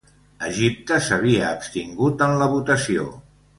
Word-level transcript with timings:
Egipte 0.45 0.97
s'havia 1.09 1.45
abstingut 1.51 2.27
en 2.31 2.35
la 2.43 2.51
votació. 2.57 3.09